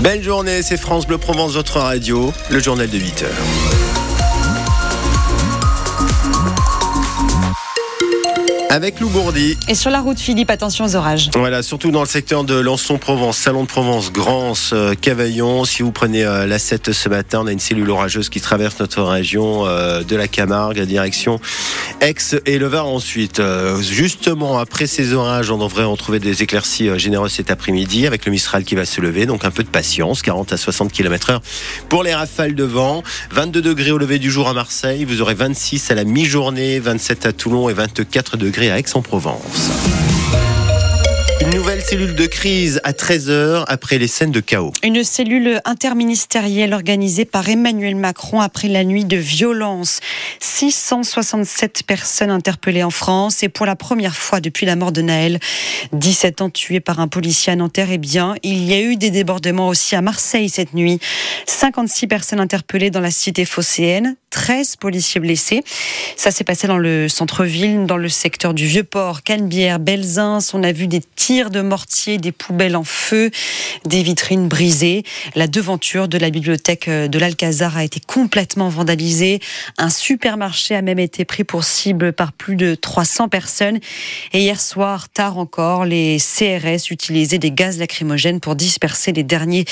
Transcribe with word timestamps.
Belle 0.00 0.22
journée, 0.22 0.62
c'est 0.62 0.78
France 0.78 1.06
Bleu 1.06 1.18
Provence, 1.18 1.52
votre 1.52 1.78
radio, 1.78 2.32
le 2.48 2.58
journal 2.58 2.88
de 2.88 2.96
8 2.96 3.22
heures. 3.22 3.30
Avec 8.70 9.00
Lou 9.00 9.08
Bourdi. 9.08 9.58
Et 9.68 9.74
sur 9.74 9.90
la 9.90 10.00
route, 10.00 10.20
Philippe, 10.20 10.48
attention 10.48 10.84
aux 10.84 10.94
orages. 10.94 11.28
Voilà, 11.34 11.62
surtout 11.62 11.90
dans 11.90 12.00
le 12.00 12.06
secteur 12.06 12.44
de 12.44 12.54
Lançon-Provence, 12.54 13.36
Salon 13.36 13.64
de 13.64 13.68
Provence, 13.68 14.12
Grance, 14.12 14.70
euh, 14.72 14.94
Cavaillon. 14.94 15.64
Si 15.64 15.82
vous 15.82 15.90
prenez 15.90 16.24
euh, 16.24 16.46
la 16.46 16.60
7 16.60 16.92
ce 16.92 17.08
matin, 17.08 17.40
on 17.42 17.48
a 17.48 17.52
une 17.52 17.58
cellule 17.58 17.90
orageuse 17.90 18.28
qui 18.28 18.40
traverse 18.40 18.78
notre 18.78 19.02
région 19.02 19.66
euh, 19.66 20.04
de 20.04 20.14
la 20.14 20.28
Camargue, 20.28 20.80
direction 20.82 21.40
Aix 22.00 22.14
et 22.46 22.58
le 22.58 22.66
Var 22.66 22.86
ensuite. 22.86 23.42
justement, 23.80 24.58
après 24.58 24.86
ces 24.86 25.12
orages, 25.12 25.50
on 25.50 25.58
devrait 25.58 25.84
retrouver 25.84 26.18
des 26.18 26.42
éclaircies 26.42 26.98
généreuses 26.98 27.32
cet 27.32 27.50
après-midi 27.50 28.06
avec 28.06 28.24
le 28.24 28.32
Mistral 28.32 28.64
qui 28.64 28.74
va 28.74 28.84
se 28.84 29.00
lever. 29.00 29.26
Donc 29.26 29.44
un 29.44 29.50
peu 29.50 29.62
de 29.62 29.68
patience, 29.68 30.22
40 30.22 30.52
à 30.52 30.56
60 30.56 30.92
km 30.92 31.30
heure 31.30 31.42
pour 31.88 32.02
les 32.02 32.14
rafales 32.14 32.54
de 32.54 32.64
vent. 32.64 33.02
22 33.32 33.62
degrés 33.62 33.90
au 33.90 33.98
lever 33.98 34.18
du 34.18 34.30
jour 34.30 34.48
à 34.48 34.54
Marseille. 34.54 35.04
Vous 35.04 35.20
aurez 35.20 35.34
26 35.34 35.90
à 35.90 35.94
la 35.94 36.04
mi-journée, 36.04 36.78
27 36.78 37.26
à 37.26 37.32
Toulon 37.32 37.68
et 37.68 37.74
24 37.74 38.36
degrés 38.36 38.70
à 38.70 38.78
Aix-en-Provence. 38.78 40.09
Nouvelle 41.60 41.82
cellule 41.82 42.14
de 42.14 42.24
crise 42.24 42.80
à 42.84 42.92
13h 42.92 43.64
après 43.68 43.98
les 43.98 44.08
scènes 44.08 44.30
de 44.30 44.40
chaos. 44.40 44.72
Une 44.82 45.04
cellule 45.04 45.60
interministérielle 45.66 46.72
organisée 46.72 47.26
par 47.26 47.46
Emmanuel 47.50 47.96
Macron 47.96 48.40
après 48.40 48.68
la 48.68 48.82
nuit 48.82 49.04
de 49.04 49.18
violence. 49.18 50.00
667 50.40 51.82
personnes 51.82 52.30
interpellées 52.30 52.82
en 52.82 52.88
France 52.88 53.42
et 53.42 53.50
pour 53.50 53.66
la 53.66 53.76
première 53.76 54.16
fois 54.16 54.40
depuis 54.40 54.64
la 54.64 54.74
mort 54.74 54.90
de 54.90 55.02
Naël, 55.02 55.38
17 55.92 56.40
ans 56.40 56.48
tué 56.48 56.80
par 56.80 56.98
un 56.98 57.08
policier 57.08 57.52
à 57.52 57.56
Nanterre. 57.56 57.88
Eh 57.90 57.98
bien, 57.98 58.36
il 58.42 58.64
y 58.64 58.72
a 58.72 58.80
eu 58.80 58.96
des 58.96 59.10
débordements 59.10 59.68
aussi 59.68 59.94
à 59.94 60.00
Marseille 60.00 60.48
cette 60.48 60.72
nuit. 60.72 60.98
56 61.44 62.06
personnes 62.06 62.40
interpellées 62.40 62.90
dans 62.90 63.00
la 63.00 63.10
cité 63.10 63.44
phocéenne, 63.44 64.16
13 64.40 64.76
policiers 64.76 65.20
blessés. 65.20 65.62
Ça 66.16 66.30
s'est 66.30 66.44
passé 66.44 66.66
dans 66.66 66.78
le 66.78 67.10
centre-ville, 67.10 67.84
dans 67.84 67.98
le 67.98 68.08
secteur 68.08 68.54
du 68.54 68.64
Vieux-Port, 68.64 69.22
Canebière, 69.22 69.78
Belzins. 69.78 70.38
On 70.54 70.62
a 70.62 70.72
vu 70.72 70.86
des 70.86 71.02
tirs 71.02 71.50
de 71.50 71.60
mortier, 71.60 72.16
des 72.16 72.32
poubelles 72.32 72.74
en 72.74 72.82
feu, 72.82 73.30
des 73.84 74.02
vitrines 74.02 74.48
brisées. 74.48 75.02
La 75.34 75.46
devanture 75.46 76.08
de 76.08 76.16
la 76.16 76.30
bibliothèque 76.30 76.88
de 76.88 77.18
l'Alcazar 77.18 77.76
a 77.76 77.84
été 77.84 78.00
complètement 78.00 78.70
vandalisée. 78.70 79.40
Un 79.76 79.90
supermarché 79.90 80.74
a 80.74 80.80
même 80.80 80.98
été 80.98 81.26
pris 81.26 81.44
pour 81.44 81.62
cible 81.62 82.14
par 82.14 82.32
plus 82.32 82.56
de 82.56 82.74
300 82.74 83.28
personnes. 83.28 83.78
Et 84.32 84.40
hier 84.40 84.58
soir, 84.58 85.10
tard 85.10 85.36
encore, 85.36 85.84
les 85.84 86.16
CRS 86.16 86.90
utilisaient 86.90 87.38
des 87.38 87.50
gaz 87.50 87.78
lacrymogènes 87.78 88.40
pour 88.40 88.56
disperser 88.56 89.12
les 89.12 89.22
derniers 89.22 89.66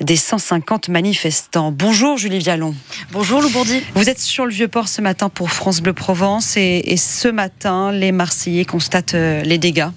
des 0.00 0.16
150 0.16 0.88
manifestants. 0.88 1.70
Bonjour 1.70 2.18
Julie 2.18 2.40
Vialon. 2.40 2.74
Bonjour 3.12 3.40
Lou 3.40 3.50
Bourdi. 3.50 3.80
Vous 4.08 4.12
êtes 4.12 4.20
sur 4.20 4.46
le 4.46 4.52
Vieux-Port 4.52 4.88
ce 4.88 5.02
matin 5.02 5.28
pour 5.28 5.50
France 5.50 5.82
Bleu 5.82 5.92
Provence 5.92 6.56
et, 6.56 6.96
ce 6.96 7.28
matin, 7.28 7.92
les 7.92 8.10
Marseillais 8.10 8.64
constatent 8.64 9.12
euh, 9.12 9.42
les 9.42 9.58
dégâts. 9.58 9.90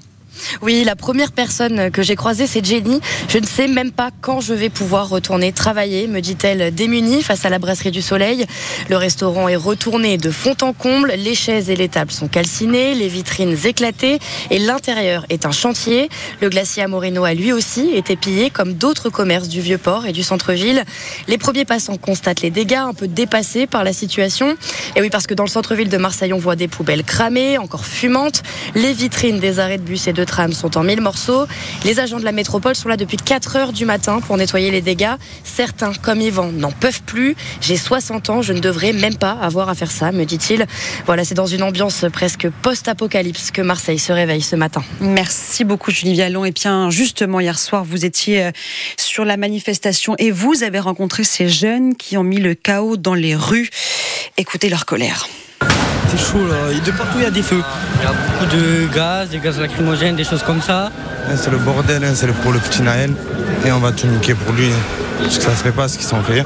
Oui, 0.61 0.83
la 0.85 0.95
première 0.95 1.31
personne 1.31 1.91
que 1.91 2.01
j'ai 2.01 2.15
croisée, 2.15 2.47
c'est 2.47 2.63
Jenny. 2.65 2.99
Je 3.27 3.37
ne 3.37 3.45
sais 3.45 3.67
même 3.67 3.91
pas 3.91 4.11
quand 4.21 4.39
je 4.39 4.53
vais 4.53 4.69
pouvoir 4.69 5.09
retourner 5.09 5.51
travailler, 5.51 6.07
me 6.07 6.21
dit-elle 6.21 6.73
démunie 6.73 7.21
face 7.21 7.45
à 7.45 7.49
la 7.49 7.59
brasserie 7.59 7.91
du 7.91 8.01
Soleil. 8.01 8.45
Le 8.89 8.97
restaurant 8.97 9.47
est 9.47 9.55
retourné 9.55 10.17
de 10.17 10.31
fond 10.31 10.55
en 10.61 10.73
comble, 10.73 11.13
les 11.17 11.35
chaises 11.35 11.69
et 11.69 11.75
les 11.75 11.89
tables 11.89 12.11
sont 12.11 12.27
calcinées, 12.27 12.95
les 12.95 13.07
vitrines 13.07 13.57
éclatées 13.65 14.19
et 14.49 14.59
l'intérieur 14.59 15.25
est 15.29 15.45
un 15.45 15.51
chantier. 15.51 16.09
Le 16.41 16.49
glacier 16.49 16.83
Amorino 16.83 17.23
a 17.25 17.33
lui 17.33 17.51
aussi 17.51 17.91
été 17.95 18.15
pillé 18.15 18.49
comme 18.49 18.73
d'autres 18.73 19.09
commerces 19.09 19.47
du 19.47 19.61
Vieux-Port 19.61 20.05
et 20.05 20.11
du 20.11 20.23
centre-ville. 20.23 20.83
Les 21.27 21.37
premiers 21.37 21.65
passants 21.65 21.97
constatent 21.97 22.41
les 22.41 22.51
dégâts 22.51 22.75
un 22.75 22.93
peu 22.93 23.07
dépassés 23.07 23.67
par 23.67 23.83
la 23.83 23.93
situation. 23.93 24.55
Et 24.95 25.01
oui, 25.01 25.09
parce 25.09 25.27
que 25.27 25.33
dans 25.33 25.43
le 25.43 25.49
centre-ville 25.49 25.89
de 25.89 25.97
Marseille, 25.97 26.33
on 26.33 26.39
voit 26.39 26.55
des 26.55 26.67
poubelles 26.67 27.03
cramées, 27.03 27.57
encore 27.57 27.85
fumantes, 27.85 28.43
les 28.75 28.93
vitrines 28.93 29.39
des 29.39 29.59
arrêts 29.59 29.77
de 29.77 29.83
bus 29.83 30.07
et 30.07 30.13
de 30.13 30.20
trams 30.25 30.53
sont 30.53 30.77
en 30.77 30.83
mille 30.83 31.01
morceaux. 31.01 31.45
Les 31.85 31.99
agents 31.99 32.19
de 32.19 32.25
la 32.25 32.31
métropole 32.31 32.75
sont 32.75 32.89
là 32.89 32.97
depuis 32.97 33.17
4 33.17 33.55
heures 33.55 33.73
du 33.73 33.85
matin 33.85 34.19
pour 34.21 34.37
nettoyer 34.37 34.71
les 34.71 34.81
dégâts. 34.81 35.15
Certains, 35.43 35.93
comme 35.93 36.21
Yvan, 36.21 36.51
n'en 36.51 36.71
peuvent 36.71 37.01
plus. 37.03 37.35
J'ai 37.61 37.77
60 37.77 38.29
ans, 38.29 38.41
je 38.41 38.53
ne 38.53 38.59
devrais 38.59 38.93
même 38.93 39.17
pas 39.17 39.31
avoir 39.31 39.69
à 39.69 39.75
faire 39.75 39.91
ça, 39.91 40.11
me 40.11 40.25
dit-il. 40.25 40.65
Voilà, 41.05 41.23
c'est 41.25 41.35
dans 41.35 41.45
une 41.45 41.63
ambiance 41.63 42.05
presque 42.11 42.49
post-apocalypse 42.61 43.51
que 43.51 43.61
Marseille 43.61 43.99
se 43.99 44.11
réveille 44.11 44.41
ce 44.41 44.55
matin. 44.55 44.83
Merci 44.99 45.63
beaucoup, 45.63 45.91
Julie 45.91 46.13
Vialon. 46.13 46.45
Et 46.45 46.51
bien, 46.51 46.89
justement, 46.89 47.39
hier 47.39 47.59
soir, 47.59 47.83
vous 47.83 48.05
étiez 48.05 48.45
euh, 48.45 48.51
sur 48.97 49.25
la 49.25 49.37
manifestation 49.37 50.15
et 50.17 50.31
vous 50.31 50.63
avez 50.63 50.79
rencontré 50.79 51.23
ces 51.23 51.49
jeunes 51.49 51.95
qui 51.95 52.17
ont 52.17 52.23
mis 52.23 52.39
le 52.39 52.55
chaos 52.55 52.97
dans 52.97 53.15
les 53.15 53.35
rues. 53.35 53.69
Écoutez 54.37 54.69
leur 54.69 54.85
colère. 54.85 55.27
C'est 56.11 56.17
chaud 56.17 56.45
là, 56.45 56.73
de 56.73 56.91
partout 56.91 57.19
il 57.19 57.23
y 57.23 57.25
a 57.25 57.31
des 57.31 57.41
feux. 57.41 57.63
Il 57.99 58.03
y 58.03 58.05
a 58.05 58.11
beaucoup 58.11 58.53
de 58.53 58.93
gaz, 58.93 59.29
des 59.29 59.39
gaz 59.39 59.57
lacrymogènes, 59.57 60.17
des 60.17 60.25
choses 60.25 60.43
comme 60.43 60.61
ça. 60.61 60.91
C'est 61.35 61.51
le 61.51 61.57
bordel, 61.57 62.03
hein, 62.03 62.11
c'est 62.13 62.27
pour 62.41 62.51
le 62.51 62.59
petit 62.59 62.81
Naël. 62.81 63.13
Et 63.65 63.71
on 63.71 63.79
va 63.79 63.93
tout 63.93 64.07
niquer 64.07 64.33
pour 64.33 64.53
lui. 64.53 64.69
Parce 65.19 65.37
que 65.37 65.43
ça 65.43 65.51
se 65.51 65.63
fait 65.63 65.71
pas 65.71 65.87
ce 65.87 65.97
qu'ils 65.97 66.07
sont 66.07 66.21
fait. 66.21 66.43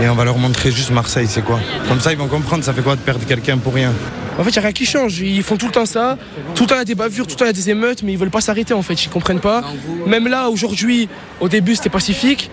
Et 0.00 0.08
on 0.08 0.14
va 0.14 0.24
leur 0.24 0.38
montrer 0.38 0.70
juste 0.70 0.90
Marseille, 0.90 1.26
c'est 1.28 1.42
quoi. 1.42 1.60
Comme 1.86 2.00
ça 2.00 2.12
ils 2.12 2.18
vont 2.18 2.28
comprendre 2.28 2.64
ça 2.64 2.72
fait 2.72 2.80
quoi 2.80 2.96
de 2.96 3.00
perdre 3.00 3.26
quelqu'un 3.26 3.58
pour 3.58 3.74
rien. 3.74 3.92
En 4.38 4.42
fait, 4.42 4.50
il 4.50 4.54
n'y 4.54 4.58
a 4.58 4.62
rien 4.62 4.72
qui 4.72 4.86
change. 4.86 5.20
Ils 5.20 5.42
font 5.42 5.56
tout 5.56 5.66
le 5.66 5.72
temps 5.72 5.86
ça. 5.86 6.16
Tout 6.54 6.64
le 6.64 6.68
temps, 6.68 6.74
il 6.74 6.78
y 6.78 6.82
a 6.82 6.84
des 6.84 6.94
bavures, 6.94 7.26
tout 7.26 7.34
le 7.34 7.36
temps, 7.36 7.44
il 7.44 7.48
y 7.48 7.50
a 7.50 7.52
des 7.52 7.70
émeutes, 7.70 8.02
mais 8.02 8.12
ils 8.12 8.18
veulent 8.18 8.30
pas 8.30 8.40
s'arrêter, 8.40 8.74
en 8.74 8.82
fait. 8.82 9.04
Ils 9.04 9.08
comprennent 9.08 9.38
pas. 9.38 9.62
Même 10.06 10.26
là, 10.26 10.48
aujourd'hui, 10.48 11.08
au 11.40 11.48
début, 11.48 11.76
c'était 11.76 11.88
pacifique. 11.88 12.50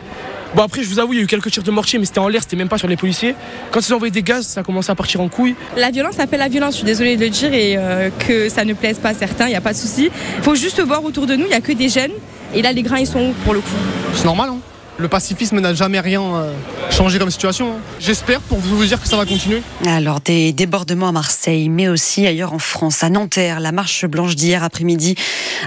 Bon 0.53 0.63
après 0.63 0.83
je 0.83 0.89
vous 0.89 0.99
avoue 0.99 1.13
il 1.13 1.17
y 1.17 1.19
a 1.19 1.23
eu 1.23 1.27
quelques 1.27 1.49
tirs 1.49 1.63
de 1.63 1.71
mortier 1.71 1.97
mais 1.97 2.05
c'était 2.05 2.19
en 2.19 2.27
l'air, 2.27 2.41
c'était 2.41 2.57
même 2.57 2.67
pas 2.67 2.77
sur 2.77 2.87
les 2.87 2.97
policiers. 2.97 3.35
Quand 3.71 3.79
ils 3.79 3.93
ont 3.93 3.95
envoyé 3.95 4.11
des 4.11 4.23
gaz, 4.23 4.45
ça 4.45 4.59
a 4.59 4.63
commencé 4.63 4.91
à 4.91 4.95
partir 4.95 5.21
en 5.21 5.29
couille. 5.29 5.55
La 5.77 5.91
violence 5.91 6.19
appelle 6.19 6.39
la 6.39 6.49
violence, 6.49 6.73
je 6.73 6.77
suis 6.77 6.85
désolée 6.85 7.15
de 7.15 7.21
le 7.21 7.29
dire 7.29 7.53
et 7.53 7.77
euh, 7.77 8.09
que 8.19 8.49
ça 8.49 8.65
ne 8.65 8.73
plaise 8.73 8.99
pas 8.99 9.09
à 9.09 9.13
certains, 9.13 9.45
il 9.45 9.51
n'y 9.51 9.55
a 9.55 9.61
pas 9.61 9.71
de 9.73 9.77
souci. 9.77 10.09
Il 10.37 10.43
faut 10.43 10.55
juste 10.55 10.81
voir 10.81 11.03
autour 11.05 11.25
de 11.25 11.35
nous, 11.35 11.45
il 11.45 11.49
n'y 11.49 11.53
a 11.53 11.61
que 11.61 11.71
des 11.71 11.87
jeunes 11.87 12.11
et 12.53 12.61
là 12.61 12.73
les 12.73 12.83
grains 12.83 12.99
ils 12.99 13.07
sont 13.07 13.29
où 13.29 13.33
pour 13.45 13.53
le 13.53 13.61
coup? 13.61 13.69
C'est 14.13 14.25
normal 14.25 14.49
hein 14.49 14.57
le 14.97 15.07
pacifisme 15.07 15.59
n'a 15.59 15.73
jamais 15.73 15.99
rien 15.99 16.21
euh, 16.21 16.53
changé 16.91 17.17
comme 17.17 17.31
situation. 17.31 17.73
Hein. 17.73 17.79
J'espère 17.99 18.41
pour 18.41 18.59
vous 18.59 18.85
dire 18.85 19.01
que 19.01 19.07
ça 19.07 19.17
va 19.17 19.25
continuer. 19.25 19.61
Alors, 19.85 20.19
des 20.19 20.51
débordements 20.51 21.07
à 21.07 21.11
Marseille, 21.11 21.69
mais 21.69 21.87
aussi 21.87 22.27
ailleurs 22.27 22.53
en 22.53 22.59
France, 22.59 23.03
à 23.03 23.09
Nanterre. 23.09 23.59
La 23.59 23.71
marche 23.71 24.05
blanche 24.05 24.35
d'hier 24.35 24.63
après-midi 24.63 25.15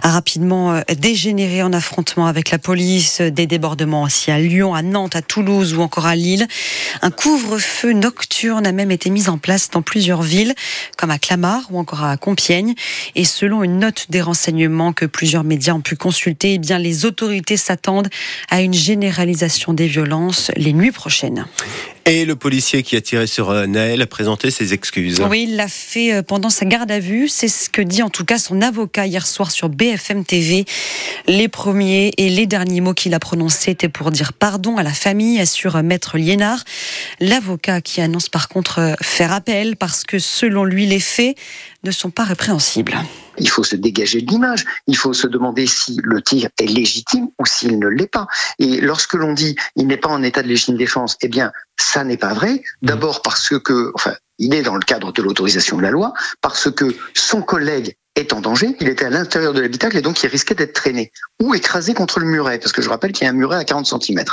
a 0.03 0.11
rapidement 0.11 0.75
euh, 0.75 0.81
dégénéré 0.97 1.63
en 1.63 1.73
affrontement 1.73 2.27
avec 2.27 2.51
la 2.51 2.59
police. 2.59 3.21
Des 3.21 3.47
débordements 3.47 4.03
aussi 4.03 4.31
à 4.31 4.39
Lyon, 4.39 4.75
à 4.75 4.83
Nantes, 4.83 5.17
à 5.17 5.23
Toulouse 5.23 5.75
ou 5.75 5.81
encore 5.81 6.07
à 6.07 6.15
Lille. 6.15 6.47
Un 7.03 7.11
couvre-feu 7.11 7.93
nocturne 7.93 8.67
a 8.67 8.73
même 8.73 8.91
été 8.91 9.11
mis 9.11 9.29
en 9.29 9.39
place 9.39 9.71
dans 9.71 9.83
plusieurs 9.83 10.23
villes, 10.23 10.55
comme 10.97 11.11
à 11.11 11.19
Clamart 11.19 11.63
ou 11.71 11.79
encore 11.79 12.05
à 12.05 12.17
Compiègne. 12.17 12.75
Et 13.15 13.25
selon 13.25 13.65
une 13.65 13.79
note 13.79 14.07
des 14.11 14.21
renseignements 14.21 14.93
que 14.93 15.07
plusieurs 15.07 15.45
médias 15.45 15.73
ont 15.73 15.81
pu 15.81 15.97
consulter, 15.97 16.55
eh 16.55 16.59
bien, 16.59 16.79
les 16.79 17.05
autorités 17.05 17.57
s'attendent 17.57 18.09
à 18.51 18.61
une 18.61 18.75
généralisation 18.75 19.24
des 19.75 19.87
violences 19.87 20.51
les 20.57 20.73
nuits 20.73 20.93
prochaines. 20.93 21.47
Et 22.07 22.27
le 22.27 22.37
policier 22.37 22.83
qui 22.83 22.97
a 22.97 23.01
tiré 23.01 23.27
sur 23.27 23.49
euh, 23.49 23.65
Naël 23.67 24.03
a 24.03 24.07
présenté 24.07 24.51
ses 24.51 24.75
excuses. 24.75 25.23
Oui, 25.27 25.47
il 25.49 25.57
l'a 25.57 25.69
fait 25.69 26.13
euh, 26.13 26.23
pendant 26.23 26.51
sa 26.51 26.67
garde 26.67 26.91
à 26.93 27.01
vue. 27.01 27.29
C'est 27.29 27.49
ce 27.49 27.71
que 27.71 27.81
dit 27.81 28.03
en 28.03 28.11
tout 28.11 28.27
cas 28.27 28.37
son 28.37 28.61
avocat 28.61 29.07
hier 29.07 29.27
soir 29.27 29.51
sur 29.51 29.71
BFM 29.71 30.27
TV. 30.27 30.67
Les 31.27 31.49
premiers 31.49 32.13
et 32.19 32.29
les 32.29 32.45
derniers 32.45 32.83
mots 32.83 32.93
qu'il 32.93 33.15
a 33.15 33.21
prononcés 33.21 33.71
étaient 33.71 33.89
pour 33.89 34.11
dire 34.11 34.35
pardon 34.35 34.77
à 34.77 34.83
la 34.83 34.93
famille, 34.93 35.41
assure 35.41 35.83
Maître 35.83 36.19
Liénard. 36.19 36.65
L'avocat 37.21 37.81
qui 37.81 38.03
annonce 38.03 38.29
par 38.29 38.49
contre 38.49 38.81
euh, 38.81 38.95
faire 39.01 39.33
appel 39.33 39.77
parce 39.77 40.05
que 40.05 40.19
selon 40.19 40.65
lui, 40.65 40.85
les 40.85 41.01
faits 41.01 41.37
ne 41.85 41.91
sont 41.91 42.11
pas 42.11 42.25
répréhensibles. 42.25 42.99
Il 43.39 43.49
faut 43.49 43.65
se 43.65 43.77
dégager 43.77 44.21
de 44.21 44.31
l'image. 44.31 44.65
Il 44.87 44.97
faut 44.97 45.13
se 45.13 45.27
demander 45.27 45.67
si 45.67 45.99
le 46.03 46.23
tir 46.23 46.49
est 46.59 46.67
légitime 46.67 47.29
ou 47.39 47.47
s'il 47.47 47.79
ne 47.79 47.89
l'est 47.89 48.11
pas. 48.11 48.27
Et 48.59 48.81
lorsque 48.81 49.15
l'on 49.15 49.33
dit 49.33 49.57
il 49.77 49.87
n'est 49.87 49.97
pas 49.97 50.11
en 50.11 50.23
état 50.23 50.43
de 50.43 50.49
légitime 50.49 50.77
défense, 50.77 51.17
eh 51.21 51.29
bien, 51.29 51.53
ça 51.77 51.94
n'est 52.03 52.17
pas 52.17 52.35
vrai. 52.35 52.63
D'abord 52.83 53.23
parce 53.23 53.57
que, 53.61 53.93
enfin, 53.95 54.15
il 54.39 54.55
est 54.55 54.63
dans 54.63 54.75
le 54.75 54.83
cadre 54.83 55.13
de 55.13 55.23
l'autorisation 55.23 55.77
de 55.77 55.83
la 55.83 55.91
loi, 55.91 56.13
parce 56.41 56.71
que 56.71 56.97
son 57.15 57.43
collègue 57.43 57.97
est 58.17 58.33
en 58.33 58.41
danger, 58.41 58.77
il 58.81 58.89
était 58.89 59.07
à 59.07 59.11
l'intérieur 59.11 59.53
de 59.53 59.61
l'habitacle 59.61 59.97
et 59.97 60.03
donc 60.03 60.23
il 60.23 60.29
risquait 60.29 60.55
d'être 60.55 60.73
traîné 60.73 61.11
ou 61.43 61.55
écrasé 61.55 61.95
contre 61.95 62.21
le 62.21 62.27
muret, 62.27 62.59
parce 62.59 62.73
que 62.73 62.81
je 62.81 62.89
rappelle 62.89 63.13
qu'il 63.13 63.25
y 63.25 63.27
a 63.27 63.31
un 63.31 63.35
muret 63.35 63.57
à 63.57 63.65
40 63.65 63.87
cm. 63.87 64.25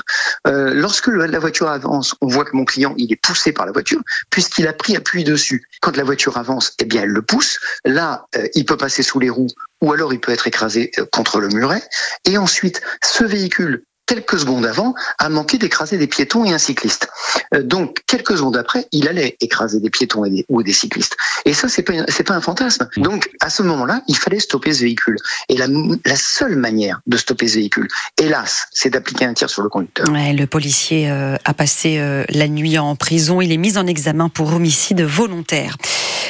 Euh, 0.47 0.73
lorsque 0.73 1.07
la 1.07 1.39
voiture 1.39 1.67
avance, 1.67 2.15
on 2.21 2.27
voit 2.27 2.45
que 2.45 2.55
mon 2.55 2.63
client, 2.63 2.93
il 2.97 3.11
est 3.11 3.21
poussé 3.21 3.51
par 3.51 3.65
la 3.65 3.71
voiture, 3.71 4.01
puisqu'il 4.29 4.67
a 4.67 4.73
pris 4.73 4.95
appui 4.95 5.23
dessus. 5.23 5.67
Quand 5.81 5.97
la 5.97 6.03
voiture 6.03 6.37
avance, 6.37 6.73
eh 6.79 6.85
bien, 6.85 7.03
elle 7.03 7.09
le 7.09 7.21
pousse. 7.23 7.59
Là, 7.83 8.27
euh, 8.35 8.47
il 8.53 8.65
peut 8.65 8.77
passer 8.77 9.01
sous 9.01 9.19
les 9.19 9.31
roues, 9.31 9.49
ou 9.81 9.91
alors 9.91 10.13
il 10.13 10.19
peut 10.19 10.31
être 10.31 10.45
écrasé 10.45 10.91
euh, 10.99 11.05
contre 11.11 11.39
le 11.39 11.47
muret. 11.49 11.81
Et 12.25 12.37
ensuite, 12.37 12.81
ce 13.03 13.23
véhicule 13.23 13.83
quelques 14.11 14.39
secondes 14.39 14.65
avant, 14.65 14.93
a 15.19 15.29
manqué 15.29 15.57
d'écraser 15.57 15.97
des 15.97 16.07
piétons 16.07 16.43
et 16.43 16.51
un 16.51 16.57
cycliste. 16.57 17.07
Euh, 17.53 17.63
donc, 17.63 17.99
quelques 18.07 18.35
secondes 18.35 18.57
après, 18.57 18.85
il 18.91 19.07
allait 19.07 19.37
écraser 19.39 19.79
des 19.79 19.89
piétons 19.89 20.25
et 20.25 20.29
des, 20.29 20.45
ou 20.49 20.61
des 20.63 20.73
cyclistes. 20.73 21.15
Et 21.45 21.53
ça, 21.53 21.69
c'est 21.69 21.81
pas, 21.81 21.93
c'est 22.09 22.25
pas 22.25 22.33
un 22.33 22.41
fantasme. 22.41 22.89
Donc, 22.97 23.29
à 23.39 23.49
ce 23.49 23.63
moment-là, 23.63 24.01
il 24.09 24.17
fallait 24.17 24.41
stopper 24.41 24.73
ce 24.73 24.81
véhicule. 24.81 25.15
Et 25.47 25.55
la, 25.55 25.67
la 26.05 26.15
seule 26.17 26.57
manière 26.57 26.99
de 27.07 27.15
stopper 27.15 27.47
ce 27.47 27.55
véhicule, 27.55 27.87
hélas, 28.17 28.67
c'est 28.73 28.89
d'appliquer 28.89 29.23
un 29.23 29.33
tir 29.33 29.49
sur 29.49 29.61
le 29.61 29.69
conducteur. 29.69 30.09
Ouais, 30.11 30.33
le 30.33 30.45
policier 30.45 31.09
euh, 31.09 31.37
a 31.45 31.53
passé 31.53 31.97
euh, 31.99 32.25
la 32.27 32.49
nuit 32.49 32.77
en 32.77 32.97
prison. 32.97 33.39
Il 33.39 33.53
est 33.53 33.57
mis 33.57 33.77
en 33.77 33.87
examen 33.87 34.27
pour 34.27 34.53
homicide 34.53 35.01
volontaire. 35.03 35.77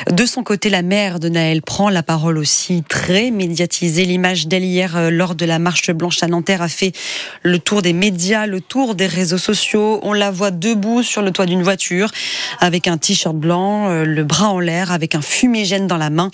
De 0.09 0.25
son 0.25 0.44
côté, 0.44 0.69
la 0.69 0.81
mère 0.81 1.19
de 1.19 1.30
Naël 1.30 1.62
prend 1.62 1.89
la 1.89 2.01
parole 2.01 2.38
aussi, 2.39 2.83
très 2.88 3.30
médiatisée. 3.30 4.06
L'image 4.06 4.48
d'elle 4.48 4.63
hier 4.63 4.98
euh, 4.98 5.09
lors 5.12 5.36
de 5.36 5.45
la 5.45 5.59
marche 5.59 5.92
blanche 5.92 6.24
à 6.24 6.27
Nanterre 6.27 6.63
a 6.63 6.68
fait 6.68 6.92
le 7.44 7.59
tour 7.59 7.83
des 7.83 7.94
médias, 7.94 8.48
le 8.48 8.62
tour 8.62 8.95
des 8.95 9.06
réseaux 9.06 9.38
sociaux. 9.38 10.00
On 10.01 10.13
la 10.13 10.31
voit 10.31 10.50
debout 10.50 11.03
sur 11.03 11.21
le 11.21 11.31
toit 11.31 11.45
d'une 11.45 11.62
voiture 11.62 12.09
avec 12.59 12.88
un 12.88 12.98
t-shirt 12.98 13.36
blanc, 13.36 13.89
euh, 13.89 14.03
le 14.03 14.24
bras 14.24 14.50
en 14.50 14.59
l'air, 14.59 14.92
avec 14.92 15.13
un 15.13 15.21
fumigène 15.21 15.86
dans 15.86 15.98
la 15.98 16.09
main. 16.09 16.31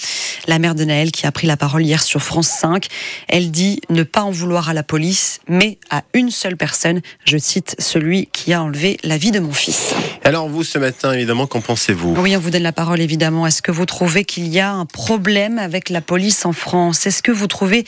La 0.48 0.60
mère 0.60 0.76
de 0.76 0.86
Naël 0.86 1.12
qui 1.12 1.28
a 1.28 1.32
pris 1.32 1.46
la 1.46 1.58
parole 1.58 1.86
hier 1.86 2.02
sur 2.02 2.22
France 2.22 2.48
5, 2.48 2.88
elle 3.28 3.52
dit 3.52 3.82
ne 3.90 4.04
pas 4.04 4.22
en 4.22 4.32
vouloir 4.32 4.70
à 4.70 4.74
la 4.74 4.84
police, 4.84 5.40
mais 5.50 5.78
à 5.90 6.04
une 6.14 6.32
seule 6.32 6.56
personne. 6.56 7.02
Je 7.26 7.38
cite 7.38 7.76
celui 7.80 8.28
qui 8.32 8.54
a 8.54 8.64
enlevé 8.64 8.98
la 9.04 9.18
vie 9.18 9.32
de 9.32 9.40
mon 9.40 9.52
fils. 9.52 9.94
Alors 10.24 10.48
vous, 10.48 10.64
ce 10.64 10.78
matin, 10.78 11.12
évidemment, 11.12 11.48
qu'en 11.48 11.62
pensez-vous? 11.62 12.16
Oui, 12.18 12.36
on 12.36 12.40
vous 12.40 12.50
donne 12.50 12.64
la 12.64 12.72
parole 12.72 13.02
évidemment. 13.02 13.46
Est-ce 13.58 13.64
que 13.64 13.72
vous 13.72 13.88
trouvez 13.88 14.24
qu'il 14.24 14.50
y 14.50 14.60
a 14.60 14.72
un 14.72 14.86
problème 14.86 15.58
avec 15.58 15.90
la 15.90 16.00
police 16.00 16.46
en 16.46 16.54
France? 16.54 17.08
Est-ce 17.08 17.24
que 17.24 17.32
vous 17.32 17.48
trouvez 17.48 17.86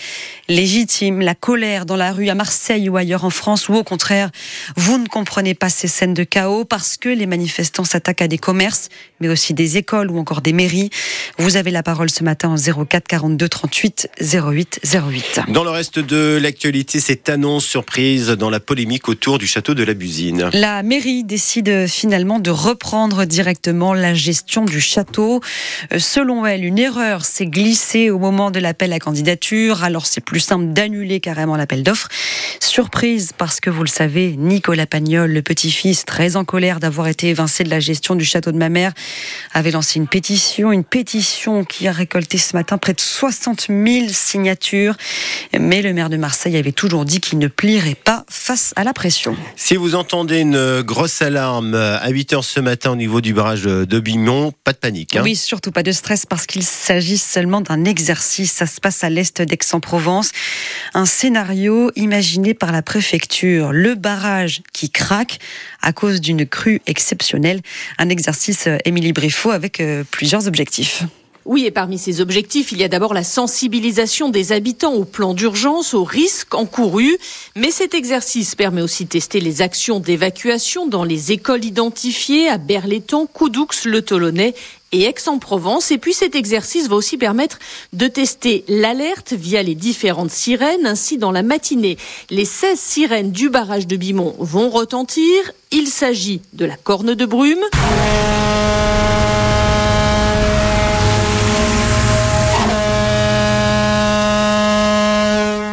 légitime 0.48 1.22
la 1.22 1.36
colère 1.36 1.86
dans 1.86 1.96
la 1.96 2.12
rue 2.12 2.28
à 2.28 2.34
Marseille 2.34 2.90
ou 2.90 2.98
ailleurs 2.98 3.24
en 3.24 3.30
France 3.30 3.70
Ou 3.70 3.76
au 3.76 3.84
contraire, 3.84 4.32
vous 4.76 4.98
ne 4.98 5.06
comprenez 5.06 5.54
pas 5.54 5.70
ces 5.70 5.88
scènes 5.88 6.16
de 6.16 6.24
chaos 6.24 6.66
parce 6.66 6.98
que 6.98 7.08
les 7.08 7.28
manifestants 7.28 7.84
s'attaquent 7.84 8.24
à 8.24 8.28
des 8.28 8.40
commerces, 8.40 8.90
mais 9.20 9.30
aussi 9.30 9.54
des 9.54 9.78
écoles 9.78 10.10
ou 10.10 10.18
encore 10.18 10.42
des 10.42 10.54
mairies? 10.54 10.90
Vous 11.38 11.56
avez 11.56 11.70
la 11.70 11.84
parole 11.84 12.10
ce 12.10 12.24
matin 12.24 12.50
en 12.50 12.86
04 12.86 13.06
42 13.08 13.48
38 13.48 14.10
08 14.20 14.80
08. 14.84 15.42
Dans 15.50 15.64
le 15.64 15.70
reste 15.70 16.00
de 16.00 16.40
l'actualité, 16.42 17.00
cette 17.00 17.30
annonce 17.30 17.66
surprise 17.66 18.30
dans 18.30 18.50
la 18.50 18.60
polémique 18.60 19.08
autour 19.08 19.38
du 19.38 19.46
château 19.46 19.76
de 19.76 19.84
la 19.84 19.94
Busine. 19.94 20.50
La 20.52 20.82
mairie 20.82 21.24
décide 21.24 21.86
finalement 21.86 22.40
de 22.40 22.50
reprendre 22.50 23.26
directement 23.26 23.94
la 23.94 24.16
gestion 24.16 24.66
du 24.66 24.82
château. 24.82 25.42
Euh, 25.94 26.00
Selon 26.00 26.46
elle, 26.46 26.64
une 26.66 26.80
erreur 26.80 27.24
s'est 27.26 27.46
glissée 27.46 28.10
au 28.10 28.20
moment 28.20 28.52
de 28.52 28.60
l'appel 28.60 28.92
à 28.94 29.00
candidature. 29.00 29.84
Alors 29.84 30.06
c'est 30.06 30.22
plus 30.22 30.40
simple 30.40 30.74
d'annuler 30.74 31.20
carrément 31.20 31.56
l'appel 31.56 31.84
d'offres. 31.84 32.08
Surprise 32.60 33.32
parce 33.38 33.60
que 33.60 33.70
vous 33.70 33.84
le 33.84 33.90
savez, 33.90 34.36
Nicolas 34.38 34.86
Pagnol, 34.86 35.32
le 35.32 35.42
petit-fils, 35.42 36.06
très 36.06 36.36
en 36.36 36.46
colère 36.46 36.80
d'avoir 36.80 37.08
été 37.08 37.30
évincé 37.30 37.64
de 37.64 37.70
la 37.70 37.80
gestion 37.80 38.16
du 38.16 38.26
château 38.26 38.52
de 38.52 38.58
ma 38.58 38.70
mère, 38.70 38.94
avait 39.54 39.72
lancé 39.72 39.98
une 40.00 40.08
pétition, 40.08 40.72
une 40.72 40.84
pétition 40.84 41.64
qui 41.64 41.88
a 41.88 41.92
récolté 41.92 42.38
ce 42.38 42.56
matin 42.56 42.78
près 42.78 42.94
de 42.94 43.02
60 43.02 43.68
000 43.70 44.08
signatures. 44.10 44.96
Mais 45.60 45.82
le 45.82 45.94
maire 45.94 46.10
de 46.10 46.18
Marseille 46.18 46.58
avait 46.58 46.72
toujours 46.72 47.06
dit 47.06 47.20
qu'il 47.20 47.40
ne 47.40 47.48
plierait 47.48 47.96
pas 47.96 48.26
face 48.30 48.74
à 48.76 48.84
la 48.84 48.94
pression. 48.94 49.36
Si 49.56 49.76
vous 49.76 49.96
entendez 49.96 50.40
une 50.40 50.82
grosse 50.82 51.22
alarme 51.22 51.74
à 51.76 52.10
8h 52.10 52.42
ce 52.44 52.60
matin 52.60 52.92
au 52.92 52.96
niveau 52.96 53.22
du 53.22 53.34
barrage 53.34 53.64
de 53.64 54.00
Bignon, 54.00 54.52
pas 54.64 54.74
de 54.74 54.78
panique. 54.78 55.16
hein. 55.16 55.22
Oui, 55.24 55.36
surtout 55.50 55.72
pas 55.72 55.82
de 55.82 55.92
stress 55.92 56.28
parce 56.28 56.46
qu'il 56.46 56.62
s'agit 56.64 57.18
seulement 57.18 57.62
d'un 57.62 57.84
exercice. 57.84 58.52
Ça 58.52 58.68
se 58.68 58.80
passe 58.80 59.04
à 59.04 59.10
l'est 59.10 59.42
d'Aix-en-Provence. 59.42 60.30
Un 60.94 61.08
scénario 61.08 61.92
imaginé 61.96 62.54
par 62.54 62.72
la 62.72 62.84
préfecture. 62.84 63.72
Le 63.72 63.96
barrage 63.96 64.62
qui 64.74 64.92
craque 64.92 65.40
à 65.82 65.92
cause 65.92 66.22
d'une 66.22 66.46
crue 66.46 66.82
exceptionnelle. 66.86 67.62
Un 67.98 68.10
exercice, 68.10 68.70
Émilie 68.86 69.12
Briffaut, 69.12 69.50
avec 69.50 69.80
euh, 69.80 70.04
plusieurs 70.12 70.48
objectifs. 70.48 71.04
Oui, 71.46 71.66
et 71.66 71.72
parmi 71.72 71.98
ces 71.98 72.22
objectifs, 72.22 72.72
il 72.72 72.78
y 72.78 72.84
a 72.84 72.88
d'abord 72.88 73.16
la 73.16 73.24
sensibilisation 73.24 74.30
des 74.30 74.52
habitants 74.52 74.94
au 74.94 75.04
plan 75.04 75.34
d'urgence, 75.34 75.96
aux 75.96 76.04
risques 76.04 76.54
encourus. 76.54 77.18
Mais 77.56 77.72
cet 77.72 77.96
exercice 77.96 78.54
permet 78.54 78.84
aussi 78.84 79.06
de 79.06 79.10
tester 79.10 79.40
les 79.40 79.64
actions 79.64 80.00
d'évacuation 80.00 80.86
dans 80.86 81.04
les 81.04 81.32
écoles 81.32 81.66
identifiées 81.66 82.50
à 82.50 82.60
Berlétan, 82.60 83.26
Coudoux, 83.26 83.68
Le 83.86 84.04
Tolonnais 84.04 84.54
et 84.92 85.04
Aix-en-Provence. 85.04 85.92
Et 85.92 85.98
puis 85.98 86.14
cet 86.14 86.36
exercice 86.36 86.88
va 86.88 86.96
aussi 86.96 87.18
permettre 87.18 87.60
de 87.94 88.08
tester 88.08 88.64
l'alerte 88.68 89.34
via 89.34 89.64
les 89.64 89.76
différentes 89.76 90.32
sirènes. 90.32 90.86
Ainsi, 90.86 91.18
dans 91.18 91.32
la 91.32 91.44
matinée, 91.44 91.98
les 92.30 92.46
16 92.46 92.80
sirènes 92.80 93.32
du 93.32 93.50
barrage 93.50 93.88
de 93.88 93.96
Bimont 93.96 94.36
vont 94.40 94.70
retentir. 94.70 95.52
Il 95.72 95.88
s'agit 95.88 96.42
de 96.54 96.66
la 96.66 96.76
corne 96.76 97.14
de 97.16 97.26
brume. 97.26 97.60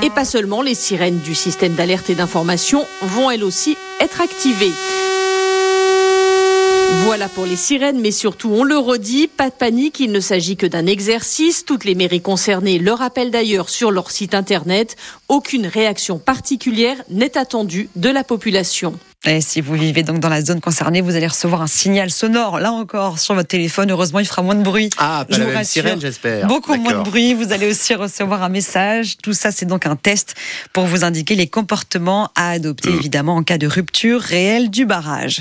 Et 0.03 0.11
pas 0.11 0.25
seulement, 0.25 0.63
les 0.63 0.75
sirènes 0.75 1.19
du 1.19 1.35
système 1.35 1.75
d'alerte 1.75 2.11
et 2.11 2.15
d'information 2.15 2.87
vont 3.03 3.31
elles 3.31 3.43
aussi 3.43 3.77
être 4.01 4.21
activées. 4.21 4.73
Voilà 7.05 7.29
pour 7.29 7.47
les 7.47 7.57
sirènes, 7.57 8.01
mais 8.01 8.11
surtout, 8.11 8.51
on 8.51 8.65
le 8.65 8.77
redit, 8.77 9.29
pas 9.29 9.49
de 9.49 9.55
panique, 9.55 10.01
il 10.01 10.13
ne 10.13 10.21
s'agit 10.21 10.57
que 10.57 10.67
d'un 10.67 10.87
exercice. 10.87 11.65
Toutes 11.65 11.85
les 11.85 11.95
mairies 11.95 12.21
concernées 12.21 12.79
le 12.79 12.93
rappellent 12.93 13.31
d'ailleurs 13.31 13.69
sur 13.69 13.91
leur 13.91 14.11
site 14.11 14.35
internet. 14.35 14.97
Aucune 15.29 15.67
réaction 15.67 16.19
particulière 16.19 16.97
n'est 17.09 17.39
attendue 17.39 17.89
de 17.97 18.11
la 18.11 18.25
population. 18.25 18.99
Et 19.25 19.41
si 19.41 19.61
vous 19.61 19.75
vivez 19.75 20.03
donc 20.05 20.21
dans 20.21 20.29
la 20.29 20.41
zone 20.41 20.61
concernée, 20.61 21.01
vous 21.01 21.17
allez 21.17 21.27
recevoir 21.27 21.61
un 21.63 21.67
signal 21.67 22.11
sonore, 22.11 22.61
là 22.61 22.71
encore, 22.71 23.19
sur 23.19 23.35
votre 23.35 23.49
téléphone. 23.49 23.91
Heureusement, 23.91 24.21
il 24.21 24.27
fera 24.27 24.43
moins 24.43 24.55
de 24.55 24.63
bruit. 24.63 24.91
Ah, 24.99 25.25
pas 25.29 25.35
Je 25.37 25.43
la 25.43 25.47
même 25.47 25.65
sirène, 25.65 26.01
j'espère. 26.01 26.47
Beaucoup 26.47 26.75
moins 26.77 26.93
de 26.99 27.03
bruit. 27.03 27.35
Vous 27.35 27.51
allez 27.53 27.69
aussi 27.69 27.95
recevoir 27.95 28.45
un 28.45 28.51
message. 28.51 29.17
Tout 29.21 29.33
ça, 29.33 29.51
c'est 29.51 29.67
donc 29.67 29.85
un 29.87 29.97
test 29.97 30.37
pour 30.73 30.85
vous 30.87 31.03
indiquer 31.03 31.35
les 31.35 31.49
comportements 31.49 32.31
à 32.37 32.51
adopter, 32.51 32.91
Mm. 32.91 32.95
évidemment, 32.97 33.37
en 33.37 33.43
cas 33.43 33.59
de 33.59 33.67
rupture 33.67 34.21
réelle 34.21 34.71
du 34.71 34.85
barrage. 34.87 35.41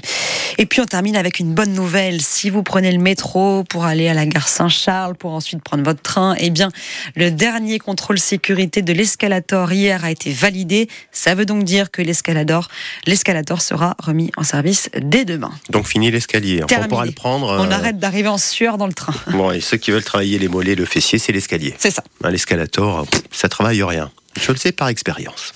Et 0.58 0.66
puis, 0.66 0.82
on 0.82 0.86
termine 0.86 1.16
avec 1.18 1.38
une 1.40 1.54
bonne 1.54 1.74
nouvelle. 1.74 2.22
Si 2.22 2.50
vous 2.50 2.64
prenez 2.64 2.92
le 2.92 2.98
métro 3.00 3.66
pour 3.66 3.86
aller 3.86 4.08
à 4.08 4.16
la 4.16 4.26
gare 4.26 4.48
Saint-Charles, 4.48 5.14
pour 5.16 5.32
ensuite 5.34 5.62
prendre 5.62 5.84
votre 5.84 6.02
train, 6.02 6.34
eh 6.40 6.50
bien, 6.50 6.70
le 7.16 7.30
dernier 7.30 7.78
contrôle 7.78 8.18
sécurité 8.18 8.82
de 8.82 8.94
l'escalator 8.94 9.72
hier 9.72 10.04
a 10.06 10.10
été 10.12 10.32
validé. 10.32 10.88
Ça 11.12 11.36
veut 11.36 11.46
donc 11.46 11.66
dire 11.66 11.92
que 11.92 12.02
l'escalator, 12.02 12.70
l'escalator 13.06 13.62
sera 13.66 13.96
remis 14.00 14.32
en 14.38 14.44
service 14.44 14.90
dès 15.02 15.26
demain. 15.26 15.52
Donc 15.70 15.88
fini 15.88 16.12
l'escalier. 16.12 16.62
Enfin, 16.64 16.82
on 16.84 16.88
pourra 16.88 17.06
le 17.06 17.12
prendre. 17.12 17.48
On 17.48 17.70
euh, 17.70 17.72
arrête 17.72 18.00
d'arriver 18.00 18.30
en 18.30 18.38
sueur 18.38 18.78
dans 18.78 18.88
le 18.88 18.94
train. 18.94 19.14
Bon, 19.32 19.52
et 19.52 19.60
ceux 19.60 19.78
qui 19.78 19.92
veulent 19.92 20.04
travailler 20.04 20.40
les 20.40 20.48
mollets, 20.48 20.76
le 20.76 20.86
fessier, 20.86 21.20
c'est 21.20 21.32
l'escalier. 21.32 21.74
C'est 21.78 21.92
ça. 21.92 22.04
Hein, 22.24 22.30
L'escalator, 22.30 23.06
ça 23.32 23.50
travaille 23.50 23.84
rien. 23.84 24.12
Je 24.40 24.52
le 24.52 24.58
sais 24.58 24.72
par 24.72 24.90
expérience. 24.90 25.54